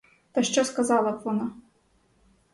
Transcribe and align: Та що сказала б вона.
Та 0.31 0.43
що 0.43 0.65
сказала 0.65 1.11
б 1.11 1.21
вона. 1.25 1.51